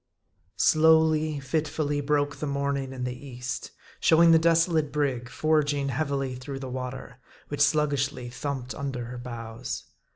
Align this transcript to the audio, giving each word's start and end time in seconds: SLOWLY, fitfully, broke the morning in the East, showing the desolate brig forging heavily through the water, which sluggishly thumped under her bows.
SLOWLY, 0.57 1.39
fitfully, 1.39 2.01
broke 2.01 2.37
the 2.37 2.47
morning 2.47 2.91
in 2.91 3.03
the 3.03 3.13
East, 3.23 3.69
showing 3.99 4.31
the 4.31 4.39
desolate 4.39 4.91
brig 4.91 5.29
forging 5.29 5.89
heavily 5.89 6.33
through 6.33 6.57
the 6.57 6.67
water, 6.71 7.17
which 7.49 7.61
sluggishly 7.61 8.27
thumped 8.27 8.73
under 8.73 9.05
her 9.05 9.19
bows. 9.19 9.83